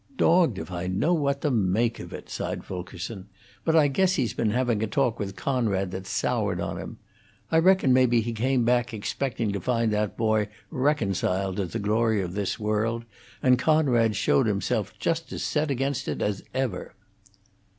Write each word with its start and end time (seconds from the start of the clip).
"Dogged 0.17 0.57
if 0.57 0.71
I 0.71 0.87
know 0.87 1.13
what 1.13 1.41
to 1.41 1.51
make 1.51 1.99
of 1.99 2.11
it," 2.11 2.27
sighed 2.27 2.63
Fulkerson, 2.63 3.27
"but 3.63 3.75
I 3.75 3.87
guess 3.87 4.13
he's 4.15 4.33
been 4.33 4.49
having 4.49 4.81
a 4.81 4.87
talk 4.87 5.19
with 5.19 5.35
Conrad 5.35 5.91
that's 5.91 6.09
soured 6.09 6.59
on 6.59 6.79
him. 6.79 6.97
I 7.51 7.59
reckon 7.59 7.93
maybe 7.93 8.19
he 8.19 8.33
came 8.33 8.65
back 8.65 8.95
expecting 8.95 9.51
to 9.51 9.61
find 9.61 9.93
that 9.93 10.17
boy 10.17 10.47
reconciled 10.71 11.57
to 11.57 11.65
the 11.65 11.77
glory 11.77 12.19
of 12.23 12.33
this 12.33 12.57
world, 12.57 13.05
and 13.43 13.59
Conrad's 13.59 14.17
showed 14.17 14.47
himself 14.47 14.97
just 14.97 15.31
as 15.33 15.43
set 15.43 15.69
against 15.69 16.07
it 16.07 16.19
as 16.23 16.41
ever." 16.51 16.95